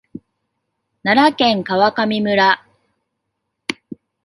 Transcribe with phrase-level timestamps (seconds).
[1.03, 2.65] 奈良県川上村